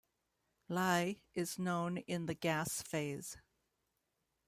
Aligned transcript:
Li 0.67 1.21
is 1.35 1.59
known 1.59 1.99
in 1.99 2.25
the 2.25 2.33
gas 2.33 2.81
phase. 2.81 3.37